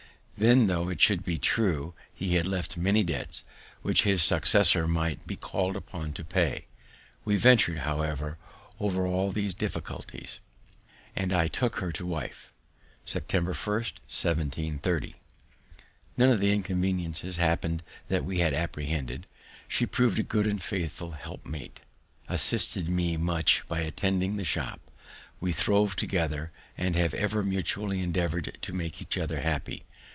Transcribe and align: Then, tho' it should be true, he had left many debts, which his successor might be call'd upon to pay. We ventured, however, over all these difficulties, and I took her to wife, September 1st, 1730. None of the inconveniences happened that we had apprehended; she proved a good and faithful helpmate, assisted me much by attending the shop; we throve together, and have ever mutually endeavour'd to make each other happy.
Then, 0.37 0.65
tho' 0.65 0.89
it 0.89 0.99
should 0.99 1.23
be 1.23 1.37
true, 1.37 1.93
he 2.11 2.33
had 2.33 2.47
left 2.47 2.75
many 2.75 3.03
debts, 3.03 3.43
which 3.83 4.05
his 4.05 4.23
successor 4.23 4.87
might 4.87 5.27
be 5.27 5.35
call'd 5.35 5.77
upon 5.77 6.13
to 6.13 6.23
pay. 6.23 6.65
We 7.23 7.35
ventured, 7.37 7.77
however, 7.77 8.39
over 8.79 9.05
all 9.05 9.31
these 9.31 9.53
difficulties, 9.53 10.39
and 11.15 11.31
I 11.31 11.47
took 11.47 11.75
her 11.75 11.91
to 11.91 12.07
wife, 12.07 12.51
September 13.05 13.53
1st, 13.53 13.99
1730. 14.09 15.15
None 16.17 16.29
of 16.31 16.39
the 16.39 16.51
inconveniences 16.51 17.37
happened 17.37 17.83
that 18.07 18.25
we 18.25 18.39
had 18.39 18.55
apprehended; 18.55 19.27
she 19.67 19.85
proved 19.85 20.17
a 20.17 20.23
good 20.23 20.47
and 20.47 20.59
faithful 20.59 21.11
helpmate, 21.11 21.81
assisted 22.27 22.89
me 22.89 23.15
much 23.15 23.63
by 23.67 23.81
attending 23.81 24.37
the 24.37 24.43
shop; 24.43 24.81
we 25.39 25.51
throve 25.51 25.95
together, 25.95 26.51
and 26.79 26.95
have 26.95 27.13
ever 27.13 27.43
mutually 27.43 27.99
endeavour'd 28.01 28.57
to 28.63 28.73
make 28.73 29.03
each 29.03 29.19
other 29.19 29.41
happy. 29.41 29.83